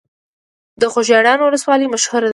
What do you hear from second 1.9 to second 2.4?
مشهوره ده